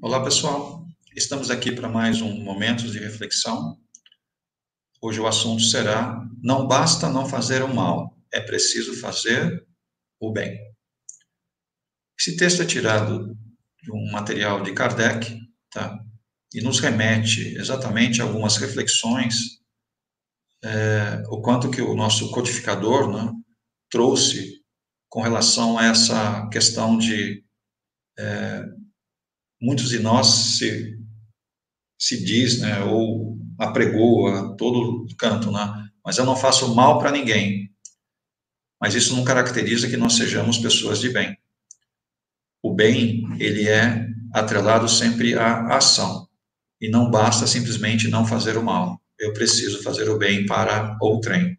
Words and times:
Olá, 0.00 0.22
pessoal. 0.22 0.86
Estamos 1.16 1.50
aqui 1.50 1.72
para 1.72 1.88
mais 1.88 2.20
um 2.20 2.42
momento 2.44 2.90
de 2.90 2.98
reflexão. 2.98 3.76
Hoje 5.00 5.20
o 5.20 5.26
assunto 5.26 5.62
será: 5.62 6.24
não 6.42 6.66
basta 6.66 7.08
não 7.08 7.26
fazer 7.26 7.62
o 7.62 7.74
mal, 7.74 8.16
é 8.32 8.40
preciso 8.40 9.00
fazer 9.00 9.66
o 10.20 10.32
bem. 10.32 10.58
Esse 12.18 12.36
texto 12.36 12.62
é 12.62 12.66
tirado 12.66 13.36
de 13.82 13.92
um 13.92 14.10
material 14.12 14.62
de 14.62 14.72
Kardec, 14.72 15.38
tá? 15.70 15.98
E 16.54 16.60
nos 16.60 16.80
remete 16.80 17.54
exatamente 17.56 18.20
a 18.20 18.24
algumas 18.24 18.56
reflexões, 18.56 19.60
é, 20.62 21.22
o 21.28 21.40
quanto 21.42 21.70
que 21.70 21.80
o 21.80 21.94
nosso 21.94 22.30
codificador, 22.30 23.12
né, 23.12 23.32
trouxe 23.90 24.62
com 25.08 25.20
relação 25.20 25.78
a 25.78 25.86
essa 25.86 26.48
questão 26.48 26.98
de 26.98 27.44
é, 28.18 28.64
muitos 29.60 29.88
de 29.88 29.98
nós 29.98 30.26
se, 30.58 30.98
se 31.98 32.24
diz, 32.24 32.60
né, 32.60 32.82
ou 32.84 33.38
apregou 33.58 34.28
a 34.28 34.54
todo 34.54 35.06
canto, 35.18 35.50
né, 35.50 35.88
mas 36.04 36.18
eu 36.18 36.24
não 36.24 36.36
faço 36.36 36.74
mal 36.74 36.98
para 36.98 37.10
ninguém. 37.10 37.70
Mas 38.80 38.94
isso 38.94 39.16
não 39.16 39.24
caracteriza 39.24 39.88
que 39.88 39.96
nós 39.96 40.14
sejamos 40.14 40.58
pessoas 40.58 41.00
de 41.00 41.08
bem. 41.08 41.36
O 42.62 42.74
bem, 42.74 43.24
ele 43.38 43.68
é 43.68 44.06
atrelado 44.32 44.88
sempre 44.88 45.34
à 45.34 45.76
ação. 45.76 46.28
E 46.80 46.90
não 46.90 47.10
basta 47.10 47.46
simplesmente 47.46 48.08
não 48.08 48.26
fazer 48.26 48.56
o 48.58 48.62
mal. 48.62 49.00
Eu 49.18 49.32
preciso 49.32 49.82
fazer 49.82 50.08
o 50.10 50.18
bem 50.18 50.44
para 50.44 50.96
outrem. 51.00 51.58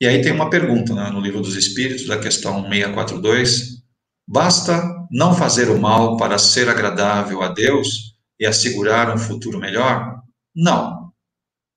E 0.00 0.06
aí 0.06 0.22
tem 0.22 0.30
uma 0.30 0.48
pergunta 0.48 0.94
né, 0.94 1.10
no 1.10 1.20
Livro 1.20 1.40
dos 1.40 1.56
Espíritos, 1.56 2.06
da 2.06 2.20
questão 2.20 2.62
642, 2.62 3.77
Basta 4.30 4.84
não 5.10 5.34
fazer 5.34 5.70
o 5.70 5.80
mal 5.80 6.18
para 6.18 6.36
ser 6.36 6.68
agradável 6.68 7.42
a 7.42 7.48
Deus 7.48 8.14
e 8.38 8.44
assegurar 8.44 9.10
um 9.10 9.16
futuro 9.16 9.58
melhor? 9.58 10.20
Não. 10.54 11.10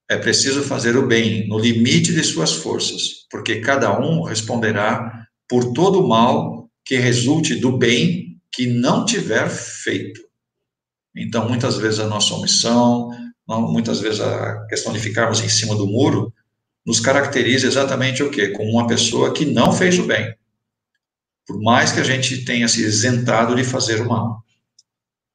É 0.09 0.17
preciso 0.17 0.61
fazer 0.61 0.97
o 0.97 1.07
bem 1.07 1.47
no 1.47 1.57
limite 1.57 2.13
de 2.13 2.21
suas 2.21 2.51
forças, 2.51 3.25
porque 3.29 3.61
cada 3.61 3.97
um 3.97 4.23
responderá 4.23 5.25
por 5.47 5.71
todo 5.71 6.03
o 6.03 6.09
mal 6.09 6.69
que 6.83 6.97
resulte 6.97 7.55
do 7.55 7.77
bem 7.77 8.37
que 8.51 8.67
não 8.67 9.05
tiver 9.05 9.49
feito. 9.49 10.19
Então, 11.15 11.47
muitas 11.47 11.77
vezes 11.77 12.01
a 12.01 12.07
nossa 12.07 12.33
omissão, 12.33 13.11
muitas 13.47 14.01
vezes 14.01 14.19
a 14.19 14.65
questão 14.67 14.91
de 14.91 14.99
ficarmos 14.99 15.39
em 15.39 15.47
cima 15.47 15.73
do 15.73 15.87
muro, 15.87 16.33
nos 16.85 16.99
caracteriza 16.99 17.65
exatamente 17.65 18.21
o 18.21 18.29
quê? 18.29 18.49
Como 18.49 18.71
uma 18.71 18.87
pessoa 18.87 19.31
que 19.31 19.45
não 19.45 19.71
fez 19.71 19.97
o 19.97 20.03
bem 20.03 20.35
por 21.45 21.59
mais 21.61 21.91
que 21.91 21.99
a 21.99 22.03
gente 22.03 22.45
tenha 22.45 22.67
se 22.67 22.81
isentado 22.81 23.55
de 23.55 23.63
fazer 23.63 24.01
o 24.01 24.07
mal. 24.07 24.43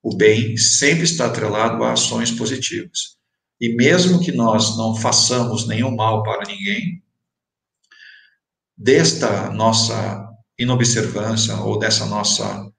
O 0.02 0.16
bem 0.16 0.56
sempre 0.56 1.04
está 1.04 1.26
atrelado 1.26 1.82
a 1.82 1.92
ações 1.92 2.30
positivas. 2.30 3.16
E 3.60 3.74
mesmo 3.74 4.20
que 4.20 4.32
nós 4.32 4.76
não 4.76 4.94
façamos 4.94 5.66
nenhum 5.66 5.94
mal 5.94 6.22
para 6.22 6.46
ninguém, 6.46 7.02
desta 8.76 9.50
nossa 9.50 10.28
inobservância 10.58 11.56
ou 11.56 11.78
dessa 11.78 12.06
nossa 12.06 12.70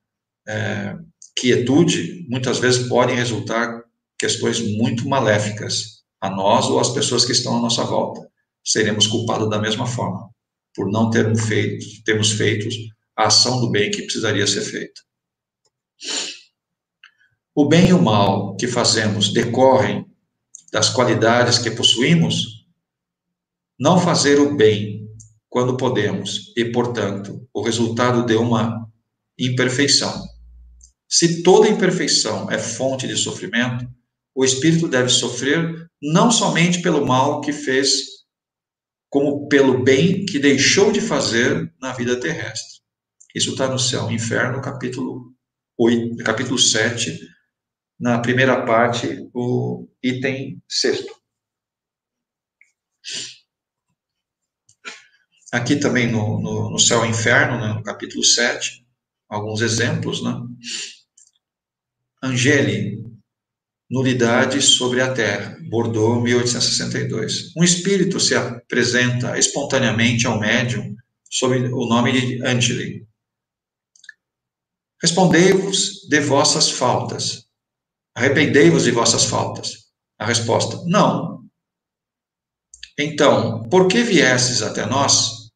é, 0.48 0.95
quietude, 1.36 2.25
muitas 2.30 2.59
vezes 2.59 2.88
podem 2.88 3.16
resultar 3.16 3.83
questões 4.17 4.59
muito 4.78 5.08
maléficas 5.08 6.03
a 6.22 6.30
nós 6.30 6.66
ou 6.66 6.80
às 6.80 6.89
pessoas 6.89 7.25
que 7.25 7.31
estão 7.31 7.58
à 7.58 7.61
nossa 7.61 7.83
volta. 7.83 8.28
Seremos 8.64 9.08
culpados 9.08 9.50
da 9.50 9.59
mesma 9.59 9.86
forma, 9.86 10.30
por 10.75 10.92
não 10.92 11.09
termos 11.09 11.42
feito, 11.45 11.86
termos 12.03 12.31
feito 12.31 12.67
a 13.18 13.28
ação 13.28 13.60
do 13.60 13.72
bem 13.72 13.90
que 13.90 14.04
precisaria 14.04 14.46
ser 14.46 14.62
feita. 14.62 15.02
O 17.56 17.68
bem 17.68 17.90
e 17.90 17.94
o 17.94 18.02
mal 18.02 18.56
que 18.56 18.68
fazemos 18.68 19.34
decorrem 19.34 20.06
das 20.72 20.90
qualidades 20.90 21.58
que 21.58 21.72
possuímos? 21.72 22.67
Não 23.80 24.00
fazer 24.00 24.39
o 24.39 24.55
bem 24.55 25.08
quando 25.50 25.78
podemos, 25.78 26.54
e, 26.55 26.66
portanto, 26.66 27.48
o 27.52 27.64
resultado 27.64 28.26
de 28.26 28.36
uma 28.36 28.88
imperfeição. 29.39 30.23
Se 31.10 31.42
toda 31.42 31.70
imperfeição 31.70 32.52
é 32.52 32.60
fonte 32.60 33.08
de 33.08 33.16
sofrimento, 33.16 33.88
o 34.36 34.45
espírito 34.45 34.88
deve 34.88 35.10
sofrer 35.10 35.89
não 35.99 36.30
somente 36.30 36.82
pelo 36.82 37.05
mal 37.05 37.42
que 37.42 37.52
fez, 37.52 38.04
como 39.10 39.48
pelo 39.48 39.84
bem 39.84 40.26
que 40.26 40.38
deixou 40.38 40.92
de 40.92 41.02
fazer 41.02 41.73
na 41.82 41.94
vida 41.94 42.20
terrestre. 42.20 42.77
Isso 43.36 43.52
está 43.52 43.67
no 43.67 43.77
Céu 43.77 44.10
e 44.10 44.15
Inferno, 44.15 44.61
capítulo 44.61 45.33
8, 45.77 46.23
capítulo 46.23 46.58
7, 46.58 47.20
na 47.99 48.20
primeira 48.20 48.65
parte, 48.65 49.30
o 49.33 49.88
item 50.02 50.61
sexto. 50.67 51.14
Aqui 55.52 55.77
também 55.77 56.11
no, 56.11 56.42
no, 56.42 56.71
no 56.71 56.80
Céu 56.80 57.05
e 57.05 57.10
Inferno, 57.10 57.60
né, 57.60 57.73
no 57.73 57.83
capítulo 57.83 58.23
7, 58.23 58.86
alguns 59.30 59.61
exemplos, 59.61 60.23
né? 60.23 60.33
Angeli, 62.21 63.08
Nulidade 63.89 64.61
sobre 64.61 64.99
a 64.99 65.14
Terra, 65.14 65.58
Bordeaux, 65.70 66.21
1862. 66.21 67.55
Um 67.55 67.64
espírito 67.64 68.20
se 68.20 68.36
apresenta 68.36 69.39
espontaneamente 69.39 70.27
ao 70.27 70.37
médium 70.37 70.93
sob 71.30 71.55
o 71.55 71.87
nome 71.87 72.11
de 72.11 72.45
Angeli. 72.45 73.07
Respondei-vos 75.02 76.08
de 76.10 76.20
vossas 76.20 76.72
faltas. 76.72 77.48
Arrependei-vos 78.16 78.84
de 78.84 78.92
vossas 78.92 79.26
faltas. 79.26 79.92
A 80.18 80.26
resposta: 80.26 80.84
Não. 80.86 81.46
Então, 82.98 83.62
por 83.70 83.88
que 83.88 84.02
viestes 84.02 84.64
até 84.64 84.86
nós? 84.86 85.52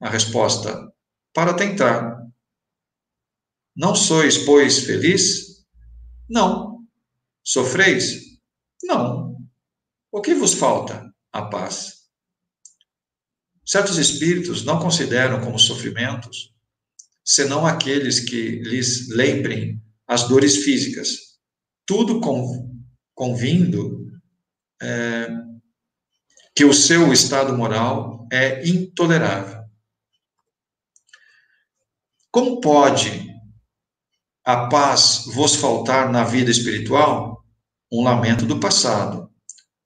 A 0.00 0.08
resposta: 0.08 0.92
Para 1.32 1.54
tentar. 1.54 2.22
Não 3.76 3.96
sois, 3.96 4.38
pois, 4.38 4.84
feliz? 4.84 5.66
Não. 6.30 6.86
Sofreis? 7.42 8.38
Não. 8.84 9.36
O 10.12 10.20
que 10.20 10.34
vos 10.34 10.54
falta? 10.54 11.12
A 11.32 11.42
paz. 11.42 12.04
Certos 13.66 13.98
espíritos 13.98 14.64
não 14.64 14.78
consideram 14.78 15.40
como 15.40 15.58
sofrimentos 15.58 16.53
senão 17.24 17.66
aqueles 17.66 18.20
que 18.20 18.60
lhes 18.60 19.08
lembrem 19.08 19.82
as 20.06 20.28
dores 20.28 20.58
físicas. 20.58 21.38
Tudo 21.86 22.20
convindo 23.14 24.06
é, 24.80 25.28
que 26.54 26.64
o 26.64 26.74
seu 26.74 27.12
estado 27.12 27.56
moral 27.56 28.26
é 28.30 28.66
intolerável. 28.68 29.64
Como 32.30 32.60
pode 32.60 33.32
a 34.44 34.66
paz 34.66 35.24
vos 35.26 35.54
faltar 35.54 36.10
na 36.10 36.24
vida 36.24 36.50
espiritual? 36.50 37.44
Um 37.90 38.02
lamento 38.02 38.44
do 38.44 38.58
passado. 38.60 39.30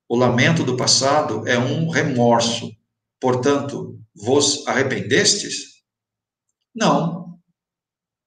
O 0.09 0.17
lamento 0.17 0.65
do 0.65 0.77
passado 0.77 1.47
é 1.47 1.59
um 1.59 1.91
remorso. 1.91 2.71
Portanto, 3.21 4.01
vos 4.15 4.67
arrependestes? 4.67 5.83
Não, 6.75 7.28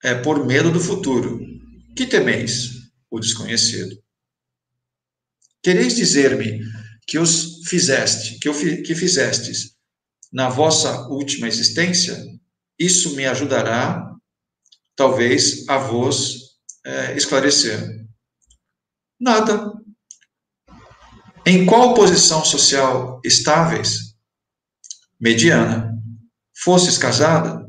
é 0.04 0.16
por 0.16 0.46
medo 0.46 0.72
do 0.72 0.80
futuro. 0.80 1.40
Que 1.96 2.06
temeis? 2.06 2.72
O 3.10 3.20
desconhecido. 3.20 4.02
Quereis 5.62 5.96
dizer-me 5.96 6.62
que 7.06 7.20
os 7.20 7.68
fizeste, 7.68 8.40
que, 8.40 8.48
eu, 8.48 8.54
que 8.54 8.96
fizestes 8.96 9.76
na 10.32 10.50
vossa 10.50 11.08
última 11.08 11.48
existência? 11.48 12.18
Isso 12.80 13.16
me 13.16 13.26
ajudará, 13.26 14.02
talvez, 14.96 15.68
a 15.70 15.78
vos 15.78 16.58
é, 16.84 17.16
esclarecer. 17.16 17.80
Nada. 19.20 19.72
Em 21.46 21.66
qual 21.66 21.94
posição 21.94 22.44
social 22.44 23.20
estáveis? 23.24 24.16
Mediana. 25.20 25.92
Fostes 26.56 26.98
casada? 26.98 27.68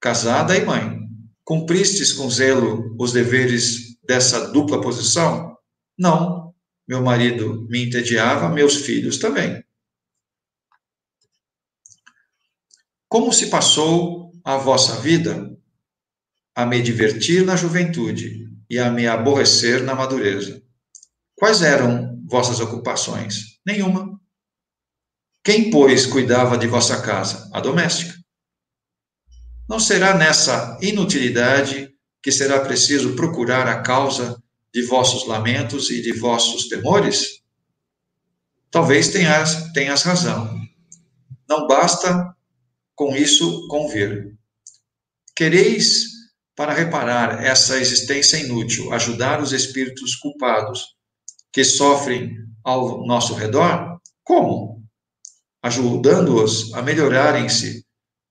Casada 0.00 0.56
e 0.56 0.64
mãe. 0.64 1.03
Cumpristes 1.44 2.12
com 2.12 2.30
zelo 2.30 2.96
os 2.98 3.12
deveres 3.12 3.98
dessa 4.02 4.50
dupla 4.50 4.80
posição? 4.80 5.56
Não. 5.98 6.54
Meu 6.88 7.02
marido 7.02 7.66
me 7.68 7.84
entediava, 7.84 8.48
meus 8.48 8.76
filhos 8.76 9.18
também. 9.18 9.62
Como 13.08 13.32
se 13.32 13.48
passou 13.48 14.32
a 14.42 14.56
vossa 14.56 15.00
vida? 15.00 15.50
A 16.54 16.64
me 16.64 16.80
divertir 16.80 17.44
na 17.44 17.56
juventude 17.56 18.48
e 18.70 18.78
a 18.78 18.90
me 18.90 19.06
aborrecer 19.06 19.82
na 19.82 19.94
madureza. 19.94 20.62
Quais 21.34 21.62
eram 21.62 22.22
vossas 22.26 22.60
ocupações? 22.60 23.60
Nenhuma. 23.66 24.20
Quem, 25.44 25.70
pois, 25.70 26.06
cuidava 26.06 26.56
de 26.56 26.66
vossa 26.66 27.02
casa? 27.02 27.50
A 27.52 27.60
doméstica. 27.60 28.23
Não 29.68 29.80
será 29.80 30.14
nessa 30.16 30.78
inutilidade 30.82 31.90
que 32.22 32.30
será 32.30 32.60
preciso 32.60 33.16
procurar 33.16 33.66
a 33.66 33.80
causa 33.80 34.42
de 34.72 34.82
vossos 34.82 35.26
lamentos 35.26 35.90
e 35.90 36.02
de 36.02 36.12
vossos 36.12 36.68
temores? 36.68 37.42
Talvez 38.70 39.08
tenhas, 39.08 39.72
tenhas 39.72 40.02
razão. 40.02 40.60
Não 41.48 41.66
basta 41.66 42.34
com 42.94 43.16
isso 43.16 43.66
convir. 43.68 44.36
Quereis, 45.34 46.04
para 46.54 46.74
reparar 46.74 47.42
essa 47.42 47.78
existência 47.78 48.36
inútil, 48.36 48.92
ajudar 48.92 49.42
os 49.42 49.52
espíritos 49.52 50.14
culpados 50.16 50.94
que 51.50 51.64
sofrem 51.64 52.36
ao 52.62 53.06
nosso 53.06 53.32
redor? 53.34 53.98
Como? 54.22 54.82
Ajudando-os 55.62 56.72
a 56.74 56.82
melhorarem-se 56.82 57.84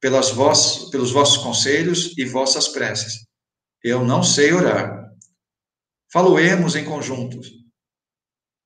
pelas 0.03 0.31
vos, 0.31 0.89
pelos 0.89 1.11
vossos 1.11 1.37
conselhos 1.37 2.13
e 2.17 2.25
vossas 2.25 2.67
preces. 2.67 3.25
Eu 3.81 4.03
não 4.03 4.21
sei 4.21 4.51
orar. 4.51 5.09
Faloemos 6.11 6.75
em 6.75 6.83
conjunto. 6.83 7.39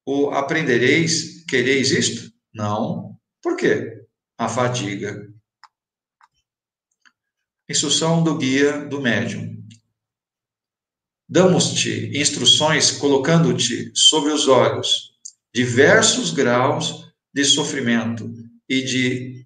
O 0.03 0.31
aprendereis, 0.31 1.45
quereis 1.45 1.91
isto? 1.91 2.33
Não. 2.51 3.15
Por 3.39 3.55
quê? 3.55 4.03
A 4.35 4.49
fadiga. 4.49 5.31
Instrução 7.69 8.23
do 8.23 8.35
guia 8.35 8.87
do 8.87 8.99
médium. 8.99 9.63
Damos-te 11.29 12.17
instruções 12.17 12.89
colocando-te 12.89 13.91
sobre 13.93 14.31
os 14.31 14.47
olhos 14.47 15.15
diversos 15.53 16.31
graus 16.31 17.13
de 17.31 17.45
sofrimento 17.45 18.33
e 18.67 18.81
de 18.81 19.36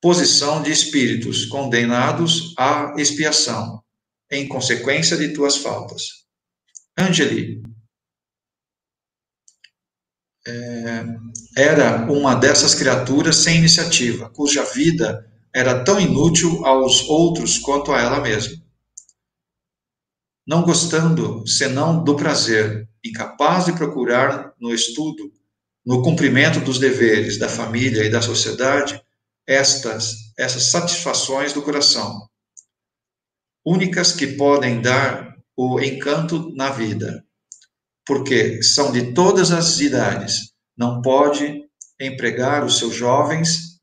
posição 0.00 0.62
de 0.62 0.70
espíritos 0.70 1.46
condenados 1.46 2.54
à 2.58 2.94
expiação, 2.96 3.82
em 4.30 4.46
consequência 4.46 5.16
de 5.16 5.32
tuas 5.32 5.56
faltas. 5.56 6.26
Angeli 6.98 7.62
é, 10.46 11.04
era 11.56 12.10
uma 12.10 12.34
dessas 12.34 12.74
criaturas 12.74 13.36
sem 13.36 13.58
iniciativa, 13.58 14.30
cuja 14.30 14.64
vida 14.64 15.28
era 15.54 15.82
tão 15.82 15.98
inútil 15.98 16.64
aos 16.64 17.08
outros 17.08 17.58
quanto 17.58 17.92
a 17.92 18.00
ela 18.00 18.20
mesma. 18.20 18.62
Não 20.46 20.62
gostando 20.62 21.46
senão 21.46 22.04
do 22.04 22.14
prazer, 22.14 22.88
incapaz 23.04 23.64
de 23.64 23.72
procurar 23.72 24.54
no 24.60 24.72
estudo, 24.72 25.32
no 25.84 26.02
cumprimento 26.02 26.60
dos 26.60 26.78
deveres 26.78 27.36
da 27.38 27.48
família 27.48 28.04
e 28.04 28.10
da 28.10 28.22
sociedade, 28.22 29.02
estas, 29.46 30.14
essas 30.38 30.64
satisfações 30.64 31.52
do 31.52 31.62
coração, 31.62 32.28
únicas 33.64 34.12
que 34.12 34.26
podem 34.26 34.80
dar 34.80 35.36
o 35.56 35.80
encanto 35.80 36.54
na 36.54 36.70
vida, 36.70 37.24
porque 38.06 38.62
são 38.62 38.92
de 38.92 39.12
todas 39.12 39.50
as 39.50 39.80
idades, 39.80 40.52
não 40.76 41.00
pode 41.00 41.64
empregar 42.00 42.64
os 42.64 42.78
seus 42.78 42.94
jovens 42.94 43.80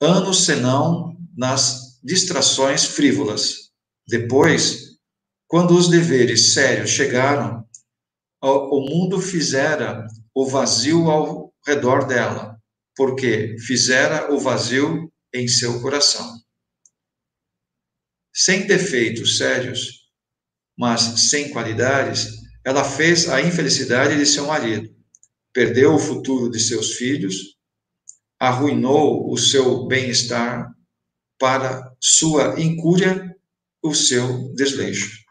anos 0.00 0.44
senão 0.44 1.16
nas 1.36 1.98
distrações 2.02 2.84
frívolas. 2.84 3.70
Depois, 4.06 4.96
quando 5.48 5.76
os 5.76 5.88
deveres 5.88 6.52
sérios 6.52 6.90
chegaram, 6.90 7.64
o 8.42 8.80
mundo 8.80 9.20
fizera 9.20 10.06
o 10.34 10.46
vazio 10.46 11.10
ao 11.10 11.52
redor 11.66 12.06
dela, 12.06 12.55
porque 12.96 13.56
fizera 13.58 14.32
o 14.32 14.38
vazio 14.38 15.12
em 15.32 15.46
seu 15.46 15.80
coração. 15.80 16.40
Sem 18.34 18.66
defeitos 18.66 19.38
sérios, 19.38 20.08
mas 20.76 21.28
sem 21.28 21.50
qualidades, 21.50 22.28
ela 22.64 22.84
fez 22.84 23.28
a 23.28 23.40
infelicidade 23.40 24.16
de 24.16 24.26
seu 24.26 24.46
marido, 24.46 24.94
perdeu 25.52 25.94
o 25.94 25.98
futuro 25.98 26.50
de 26.50 26.58
seus 26.58 26.94
filhos 26.94 27.56
arruinou 28.38 29.32
o 29.32 29.36
seu 29.36 29.86
bem-estar 29.86 30.70
para 31.38 31.94
sua 32.00 32.60
incúria, 32.60 33.34
o 33.82 33.94
seu 33.94 34.52
desleixo. 34.54 35.24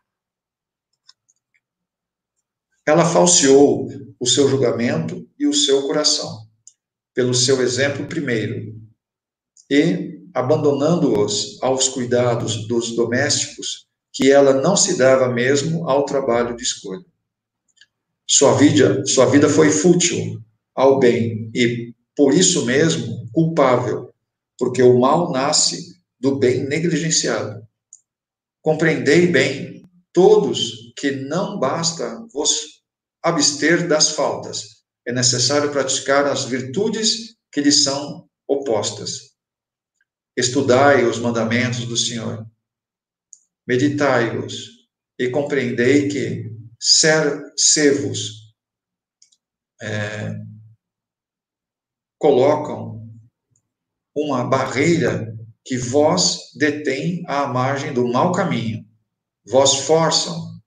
Ela 2.85 3.06
falseou 3.06 3.88
o 4.19 4.27
seu 4.27 4.47
julgamento 4.47 5.27
e 5.39 5.47
o 5.47 5.53
seu 5.53 5.88
coração, 5.88 6.47
pelo 7.15 7.33
seu 7.33 7.62
exemplo 7.62 8.06
primeiro, 8.06 8.75
e, 9.71 10.19
abandonando-os 10.33 11.57
aos 11.63 11.88
cuidados 11.88 12.67
dos 12.67 12.94
domésticos, 12.94 13.88
que 14.13 14.29
ela 14.31 14.53
não 14.53 14.75
se 14.75 14.97
dava 14.97 15.29
mesmo 15.29 15.89
ao 15.89 16.06
trabalho 16.06 16.56
de 16.56 16.63
escolha. 16.63 17.06
Sua 18.27 18.53
vida, 18.56 19.06
sua 19.06 19.25
vida 19.27 19.50
foi 19.50 19.71
fútil 19.71 20.41
ao 20.75 21.00
bem 21.00 21.50
e, 21.56 21.94
por 22.15 22.33
isso 22.33 22.65
mesmo, 22.65 23.29
culpável, 23.31 24.13
porque 24.57 24.83
o 24.83 25.00
mal 25.00 25.31
nasce 25.31 25.95
do 26.19 26.38
bem 26.38 26.65
negligenciado. 26.65 27.65
Compreendei 28.62 29.27
bem, 29.27 29.83
todos, 30.12 30.94
que 30.97 31.12
não 31.12 31.59
basta 31.59 32.25
vos 32.33 32.81
abster 33.21 33.88
das 33.88 34.12
faltas, 34.12 34.75
é 35.07 35.12
necessário 35.12 35.72
praticar 35.72 36.25
as 36.25 36.46
virtudes 36.46 37.36
que 37.52 37.62
lhes 37.62 37.84
são 37.84 38.28
opostas. 38.48 39.36
Estudai 40.36 41.06
os 41.06 41.19
mandamentos 41.19 41.86
do 41.86 41.96
Senhor, 41.96 42.46
meditai-os 43.68 44.88
e 45.18 45.30
compreendei 45.30 46.10
que 46.10 46.52
ser, 46.80 47.42
ser-vos 47.56 48.54
é, 49.81 50.36
colocam 52.18 53.10
uma 54.16 54.44
barreira 54.44 55.36
que 55.63 55.78
vós 55.78 56.51
detém 56.56 57.24
à 57.28 57.48
margem 57.48 57.94
do 57.94 58.08
mau 58.08 58.31
caminho. 58.31 58.86
Vós 59.46 59.75
forçam, 59.81 60.60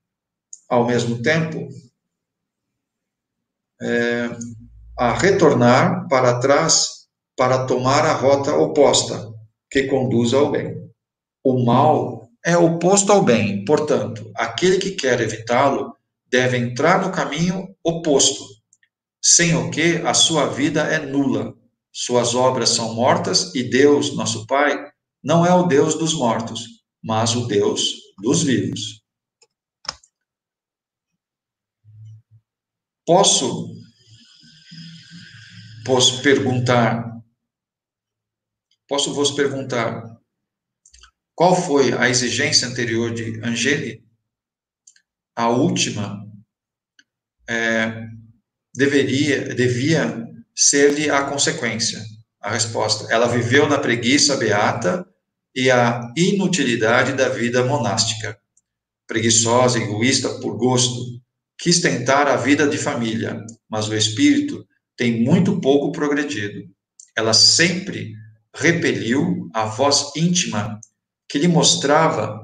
ao 0.68 0.86
mesmo 0.86 1.22
tempo, 1.22 1.68
é, 3.80 4.30
a 4.98 5.12
retornar 5.14 6.06
para 6.08 6.38
trás 6.38 6.98
para 7.36 7.66
tomar 7.66 8.04
a 8.04 8.14
rota 8.14 8.52
oposta, 8.56 9.32
que 9.70 9.84
conduz 9.84 10.34
ao 10.34 10.50
bem. 10.50 10.74
O 11.44 11.64
mal 11.64 12.28
é 12.44 12.56
oposto 12.56 13.12
ao 13.12 13.22
bem, 13.22 13.64
portanto, 13.64 14.28
aquele 14.34 14.78
que 14.78 14.90
quer 14.90 15.20
evitá-lo 15.20 15.94
deve 16.28 16.56
entrar 16.56 17.00
no 17.00 17.12
caminho 17.12 17.68
oposto, 17.84 18.44
sem 19.22 19.54
o 19.54 19.70
que 19.70 19.98
a 19.98 20.12
sua 20.14 20.46
vida 20.46 20.82
é 20.82 20.98
nula, 20.98 21.54
suas 21.92 22.34
obras 22.34 22.70
são 22.70 22.94
mortas 22.94 23.54
e 23.54 23.62
Deus, 23.62 24.16
nosso 24.16 24.46
Pai, 24.46 24.76
não 25.22 25.46
é 25.46 25.54
o 25.54 25.66
Deus 25.66 25.94
dos 25.94 26.14
mortos, 26.14 26.64
mas 27.02 27.36
o 27.36 27.46
Deus 27.46 27.94
dos 28.20 28.42
vivos. 28.42 29.00
Posso, 33.08 33.74
posso 35.82 36.22
perguntar, 36.22 37.10
posso 38.86 39.14
vos 39.14 39.30
perguntar, 39.30 40.04
qual 41.34 41.56
foi 41.56 41.94
a 41.94 42.10
exigência 42.10 42.68
anterior 42.68 43.14
de 43.14 43.40
Angeli? 43.42 44.04
A 45.34 45.48
última 45.48 46.22
é, 47.48 48.08
deveria, 48.74 49.54
devia 49.54 50.28
ser-lhe 50.54 51.08
a 51.08 51.24
consequência. 51.24 52.04
A 52.42 52.50
resposta: 52.50 53.10
ela 53.10 53.26
viveu 53.26 53.66
na 53.66 53.78
preguiça 53.78 54.36
beata 54.36 55.08
e 55.54 55.70
a 55.70 56.12
inutilidade 56.14 57.14
da 57.14 57.30
vida 57.30 57.64
monástica. 57.64 58.38
Preguiçosa, 59.06 59.78
egoísta 59.78 60.28
por 60.40 60.58
gosto, 60.58 61.18
quis 61.58 61.80
tentar 61.80 62.28
a 62.28 62.36
vida 62.36 62.66
de 62.68 62.78
família, 62.78 63.44
mas 63.68 63.88
o 63.88 63.94
espírito 63.94 64.66
tem 64.96 65.22
muito 65.22 65.60
pouco 65.60 65.92
progredido. 65.92 66.62
Ela 67.16 67.34
sempre 67.34 68.14
repeliu 68.54 69.48
a 69.52 69.64
voz 69.64 70.12
íntima 70.16 70.80
que 71.28 71.38
lhe 71.38 71.48
mostrava 71.48 72.38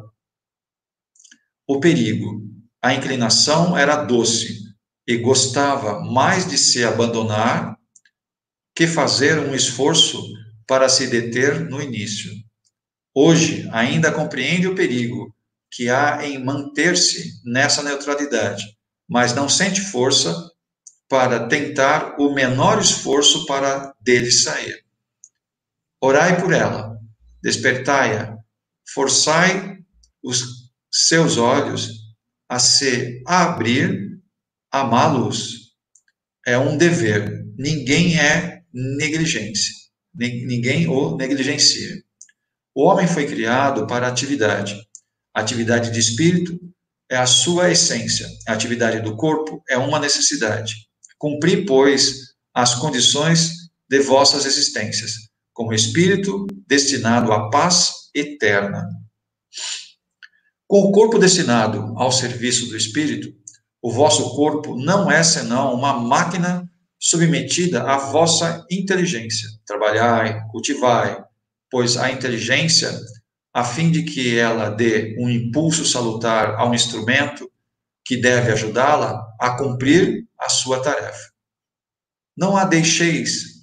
o 1.67 1.81
perigo. 1.81 2.43
A 2.83 2.93
inclinação 2.95 3.79
era 3.79 4.05
doce, 4.05 4.65
e 5.07 5.17
gostava 5.19 6.01
mais 6.01 6.49
de 6.49 6.57
se 6.57 6.83
abandonar 6.83 7.77
que 8.75 8.87
fazer 8.87 9.39
um 9.39 9.55
esforço 9.55 10.23
para 10.67 10.89
se 10.89 11.07
deter 11.07 11.61
no 11.69 11.81
início. 11.81 12.33
Hoje 13.15 13.69
ainda 13.71 14.11
compreende 14.11 14.67
o 14.67 14.75
perigo 14.75 15.35
que 15.71 15.91
há 15.91 16.27
em 16.27 16.43
manter-se 16.43 17.41
nessa 17.45 17.83
neutralidade, 17.83 18.65
mas 19.15 19.33
não 19.33 19.49
sente 19.49 19.81
força 19.81 20.35
para 21.09 21.47
tentar 21.47 22.17
o 22.19 22.35
menor 22.35 22.81
esforço 22.81 23.47
para 23.47 23.95
dele 24.01 24.29
sair. 24.33 24.85
Orai 26.03 26.41
por 26.41 26.53
ela, 26.53 26.99
despertai-a, 27.41 28.37
forçai 28.93 29.79
os 30.21 30.43
seus 30.91 31.37
olhos 31.37 31.93
a 32.49 32.59
se 32.59 33.23
abrir 33.25 34.21
à 34.69 34.83
má 34.83 35.07
luz. 35.07 35.77
É 36.45 36.59
um 36.59 36.77
dever. 36.77 37.47
Ninguém 37.57 38.19
é 38.19 38.65
negligência. 38.73 39.73
Ninguém 40.13 40.89
o 40.89 41.17
negligencia. 41.17 42.03
O 42.75 42.83
homem 42.83 43.07
foi 43.07 43.29
criado 43.29 43.87
para 43.87 44.09
atividade. 44.09 44.75
Atividade 45.33 45.93
de 45.93 46.01
espírito 46.01 46.59
é 47.15 47.19
a 47.19 47.27
sua 47.27 47.71
essência. 47.71 48.29
A 48.47 48.53
atividade 48.53 49.01
do 49.01 49.17
corpo 49.17 49.63
é 49.69 49.79
uma 49.79 50.01
necessidade. 50.01 50.75
Cumpri, 51.19 51.65
pois, 51.65 52.35
as 52.53 52.75
condições 52.75 53.53
de 53.89 54.01
vossas 54.01 54.45
existências, 54.45 55.13
como 55.53 55.73
espírito 55.73 56.47
destinado 56.67 57.33
à 57.33 57.51
paz 57.51 57.93
eterna. 58.15 58.89
Com 60.67 60.81
o 60.81 60.93
corpo 60.93 61.19
destinado 61.19 61.95
ao 61.97 62.11
serviço 62.11 62.67
do 62.67 62.77
espírito, 62.77 63.33
o 63.81 63.93
vosso 63.93 64.35
corpo 64.35 64.77
não 64.77 65.11
é 65.11 65.23
senão 65.23 65.75
uma 65.75 65.93
máquina 65.93 66.69
submetida 66.99 67.83
à 67.83 67.99
vossa 67.99 68.67
inteligência. 68.71 69.49
Trabalhai, 69.67 70.41
cultivai, 70.51 71.23
pois 71.71 71.97
a 71.97 72.11
inteligência, 72.11 72.91
a 73.55 73.63
fim 73.63 73.93
de 73.93 74.03
que 74.03 74.37
ela 74.37 74.69
dê 74.69 75.17
um 75.17 75.31
impulso 75.31 75.85
salutar 75.85 76.57
ao 76.57 76.75
instrumento 76.75 77.49
que 78.05 78.17
deve 78.17 78.51
ajudá-la 78.51 79.25
a 79.41 79.57
cumprir 79.57 80.27
a 80.37 80.49
sua 80.49 80.83
tarefa. 80.83 81.33
Não 82.37 82.57
a 82.57 82.65
deixeis 82.65 83.55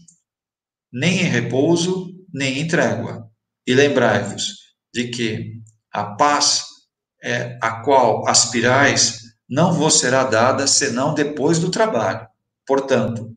nem 0.91 1.21
em 1.21 1.25
repouso, 1.25 2.13
nem 2.33 2.59
em 2.59 2.67
trégua. 2.67 3.29
E 3.67 3.73
lembrai-vos 3.73 4.75
de 4.93 5.09
que 5.09 5.61
a 5.91 6.15
paz 6.15 6.63
é, 7.21 7.57
a 7.61 7.81
qual 7.81 8.27
aspirais 8.27 9.19
não 9.47 9.73
vos 9.73 9.99
será 9.99 10.23
dada 10.23 10.65
senão 10.67 11.13
depois 11.13 11.59
do 11.59 11.69
trabalho. 11.69 12.27
Portanto, 12.65 13.35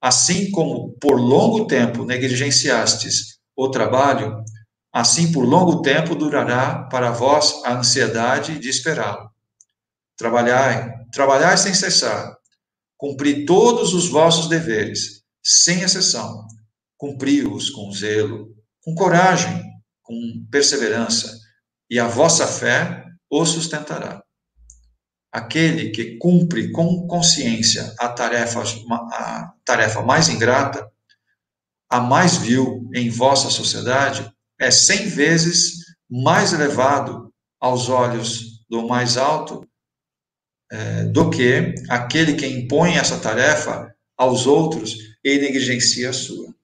assim 0.00 0.50
como 0.50 0.92
por 1.00 1.14
longo 1.14 1.66
tempo 1.66 2.04
negligenciastes 2.04 3.38
o 3.56 3.70
trabalho, 3.70 4.42
assim 4.92 5.32
por 5.32 5.44
longo 5.44 5.80
tempo 5.80 6.14
durará 6.14 6.84
para 6.84 7.10
vós 7.10 7.62
a 7.64 7.78
ansiedade 7.78 8.58
de 8.58 8.68
esperá-lo. 8.68 9.30
Trabalhai, 10.16 10.92
trabalhai 11.10 11.56
sem 11.56 11.72
cessar, 11.72 12.36
cumpri 12.96 13.46
todos 13.46 13.94
os 13.94 14.08
vossos 14.08 14.48
deveres, 14.48 15.22
sem 15.42 15.80
exceção, 15.80 16.46
cumpri-os 16.96 17.70
com 17.70 17.90
zelo, 17.90 18.54
com 18.82 18.94
coragem, 18.94 19.62
com 20.02 20.46
perseverança, 20.50 21.40
e 21.88 21.98
a 21.98 22.06
vossa 22.06 22.46
fé 22.46 23.04
o 23.30 23.44
sustentará. 23.44 24.22
Aquele 25.32 25.90
que 25.90 26.18
cumpre 26.18 26.70
com 26.70 27.06
consciência 27.06 27.94
a 27.98 28.08
tarefa, 28.08 28.62
a 29.12 29.52
tarefa 29.64 30.02
mais 30.02 30.28
ingrata, 30.28 30.86
a 31.88 32.00
mais 32.00 32.36
vil 32.36 32.88
em 32.94 33.08
vossa 33.10 33.50
sociedade, 33.50 34.31
é 34.62 34.70
cem 34.70 35.08
vezes 35.08 35.84
mais 36.08 36.52
elevado 36.52 37.32
aos 37.60 37.88
olhos 37.88 38.64
do 38.68 38.86
mais 38.86 39.16
alto 39.16 39.68
é, 40.70 41.04
do 41.04 41.28
que 41.30 41.74
aquele 41.88 42.34
que 42.34 42.46
impõe 42.46 42.96
essa 42.96 43.18
tarefa 43.18 43.92
aos 44.16 44.46
outros 44.46 44.96
e 45.24 45.38
negligencia 45.38 46.10
a 46.10 46.12
sua. 46.12 46.54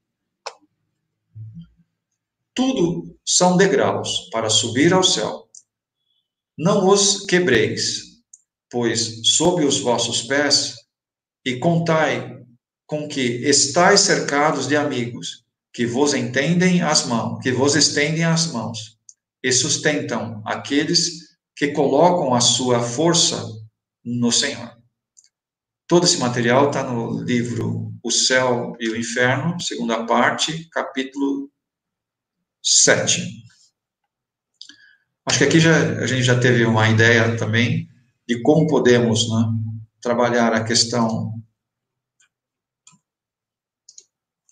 Tudo 2.54 3.18
são 3.24 3.56
degraus 3.56 4.30
para 4.30 4.48
subir 4.48 4.92
ao 4.92 5.02
céu. 5.02 5.48
Não 6.56 6.88
os 6.88 7.26
quebreis, 7.26 8.20
pois 8.70 9.26
sob 9.36 9.64
os 9.64 9.80
vossos 9.80 10.22
pés, 10.22 10.74
e 11.44 11.58
contai 11.58 12.42
com 12.86 13.08
que 13.08 13.20
estáis 13.20 14.00
cercados 14.00 14.66
de 14.66 14.76
amigos, 14.76 15.44
que 15.72 15.86
vos 15.86 16.14
entendem 16.14 16.82
as 16.82 17.06
mãos, 17.06 17.40
que 17.42 17.52
vos 17.52 17.76
estendem 17.76 18.24
as 18.24 18.52
mãos, 18.52 18.98
e 19.42 19.52
sustentam 19.52 20.42
aqueles 20.44 21.28
que 21.56 21.68
colocam 21.68 22.34
a 22.34 22.40
sua 22.40 22.80
força 22.80 23.44
no 24.04 24.32
Senhor. 24.32 24.76
Todo 25.86 26.04
esse 26.04 26.18
material 26.18 26.68
está 26.68 26.82
no 26.82 27.22
livro 27.22 27.92
O 28.02 28.10
Céu 28.10 28.76
e 28.78 28.88
o 28.88 28.96
Inferno, 28.96 29.60
segunda 29.60 30.04
parte, 30.04 30.68
capítulo 30.70 31.50
7. 32.62 33.26
Acho 35.26 35.38
que 35.38 35.44
aqui 35.44 35.60
já, 35.60 35.98
a 35.98 36.06
gente 36.06 36.22
já 36.22 36.38
teve 36.38 36.64
uma 36.64 36.88
ideia 36.88 37.36
também 37.36 37.88
de 38.26 38.40
como 38.42 38.66
podemos 38.66 39.28
né, 39.28 39.44
trabalhar 40.00 40.52
a 40.52 40.64
questão 40.64 41.32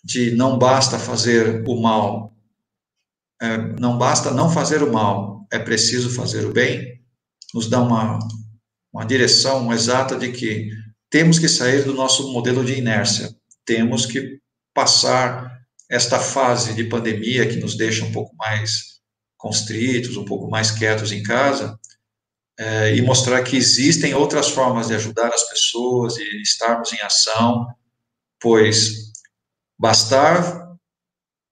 de 0.06 0.30
não 0.36 0.56
basta 0.56 1.00
fazer 1.00 1.64
o 1.68 1.82
mal, 1.82 2.32
é, 3.42 3.58
não 3.80 3.98
basta 3.98 4.30
não 4.30 4.48
fazer 4.48 4.80
o 4.84 4.92
mal, 4.92 5.44
é 5.52 5.58
preciso 5.58 6.08
fazer 6.10 6.46
o 6.46 6.52
bem, 6.52 7.02
nos 7.52 7.68
dá 7.68 7.80
uma, 7.80 8.20
uma 8.92 9.04
direção 9.04 9.72
exata 9.72 10.16
de 10.16 10.30
que 10.30 10.70
temos 11.10 11.40
que 11.40 11.48
sair 11.48 11.82
do 11.82 11.92
nosso 11.92 12.32
modelo 12.32 12.64
de 12.64 12.74
inércia, 12.74 13.34
temos 13.64 14.06
que 14.06 14.38
passar 14.72 15.60
esta 15.90 16.20
fase 16.20 16.72
de 16.72 16.84
pandemia 16.84 17.48
que 17.48 17.56
nos 17.56 17.76
deixa 17.76 18.04
um 18.04 18.12
pouco 18.12 18.34
mais 18.36 19.00
constritos, 19.36 20.16
um 20.16 20.24
pouco 20.24 20.48
mais 20.48 20.70
quietos 20.70 21.10
em 21.10 21.22
casa, 21.22 21.76
é, 22.56 22.94
e 22.94 23.02
mostrar 23.02 23.42
que 23.42 23.56
existem 23.56 24.14
outras 24.14 24.50
formas 24.50 24.86
de 24.86 24.94
ajudar 24.94 25.34
as 25.34 25.48
pessoas 25.48 26.16
e 26.16 26.42
estarmos 26.42 26.92
em 26.92 27.00
ação, 27.00 27.66
pois 28.40 29.06
bastar, 29.78 30.66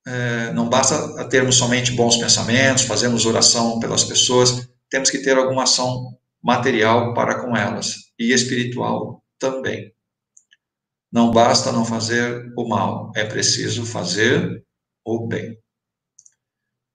é, 0.06 0.52
não 0.52 0.68
basta 0.68 1.28
termos 1.28 1.56
somente 1.56 1.92
bons 1.92 2.16
pensamentos, 2.16 2.84
fazermos 2.84 3.26
oração 3.26 3.78
pelas 3.78 4.04
pessoas, 4.04 4.68
temos 4.90 5.10
que 5.10 5.18
ter 5.18 5.36
alguma 5.36 5.64
ação 5.64 6.16
material 6.42 7.14
para 7.14 7.40
com 7.40 7.56
elas 7.56 8.12
e 8.18 8.32
espiritual 8.32 9.22
também. 9.38 9.92
Não 11.10 11.30
basta 11.30 11.72
não 11.72 11.84
fazer 11.84 12.52
o 12.56 12.68
mal, 12.68 13.12
é 13.14 13.24
preciso 13.24 13.86
fazer 13.86 14.64
o 15.04 15.26
bem. 15.26 15.56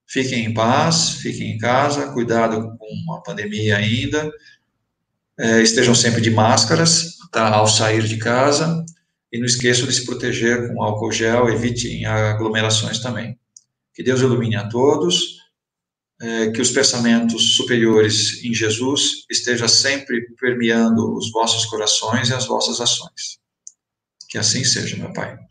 Fiquem 0.06 0.44
em 0.44 0.54
paz, 0.54 1.10
fiquem 1.10 1.52
em 1.52 1.58
casa, 1.58 2.12
cuidado 2.12 2.76
com 2.76 3.14
a 3.14 3.22
pandemia 3.22 3.76
ainda, 3.76 4.30
é, 5.38 5.62
estejam 5.62 5.94
sempre 5.94 6.20
de 6.20 6.30
máscaras 6.30 7.16
tá, 7.32 7.54
ao 7.54 7.66
sair 7.66 8.02
de 8.02 8.18
casa 8.18 8.84
e 9.32 9.38
não 9.38 9.46
esqueçam 9.46 9.86
de 9.86 9.94
se 9.94 10.04
proteger 10.04 10.68
com 10.68 10.82
álcool 10.82 11.12
gel, 11.12 11.48
evitem 11.48 12.04
aglomerações 12.04 12.98
também. 12.98 13.38
Que 13.94 14.02
Deus 14.02 14.20
ilumine 14.20 14.56
a 14.56 14.68
todos, 14.68 15.40
é, 16.20 16.50
que 16.50 16.60
os 16.60 16.70
pensamentos 16.70 17.56
superiores 17.56 18.44
em 18.44 18.52
Jesus 18.52 19.24
estejam 19.30 19.68
sempre 19.68 20.20
permeando 20.38 21.14
os 21.16 21.30
vossos 21.30 21.64
corações 21.66 22.28
e 22.28 22.34
as 22.34 22.46
vossas 22.46 22.80
ações. 22.80 23.38
Que 24.28 24.38
assim 24.38 24.64
seja, 24.64 24.96
meu 24.96 25.12
Pai. 25.12 25.38